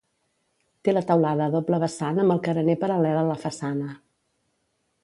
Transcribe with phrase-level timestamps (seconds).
[0.87, 3.97] Té la teulada a doble vessant amb el carener paral·lel a la façana.